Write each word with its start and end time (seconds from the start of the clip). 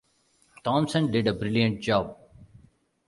Thomson 0.63 1.11
did 1.11 1.27
a 1.27 1.33
brilliant 1.35 1.79
job. 1.83 2.17